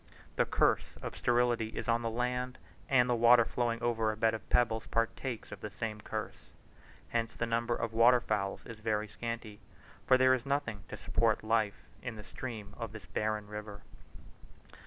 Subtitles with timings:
[0.35, 2.57] The curse of sterility is on the land,
[2.89, 6.49] and the water flowing over a bed of pebbles partakes of the same curse.
[7.09, 9.59] Hence the number of water fowls is very scanty;
[10.07, 13.83] for there is nothing to support life in the stream of this barren river.